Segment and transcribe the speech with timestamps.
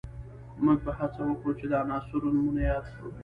[0.63, 3.09] موږ به هڅه وکړو چې د عناصرو نومونه یاد کړو